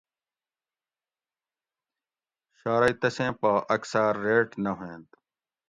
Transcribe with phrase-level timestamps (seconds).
[2.59, 5.07] شارئی تسیں پا اکثاۤر ریٹ نہ ہُوئینت